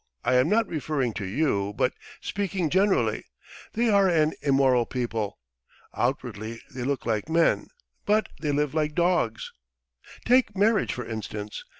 I 0.23 0.33
am 0.33 0.49
not 0.49 0.65
referring 0.67 1.13
to 1.13 1.25
you, 1.25 1.75
but 1.77 1.93
speaking 2.21 2.71
generally.... 2.71 3.23
They 3.73 3.87
are 3.91 4.09
an 4.09 4.33
immoral 4.41 4.87
people! 4.87 5.37
Outwardly 5.93 6.59
they 6.73 6.81
look 6.81 7.05
like 7.05 7.29
men, 7.29 7.67
but 8.07 8.27
they 8.39 8.51
live 8.51 8.73
like 8.73 8.95
dogs. 8.95 9.53
Take 10.25 10.57
marriage 10.57 10.91
for 10.91 11.05
instance. 11.05 11.63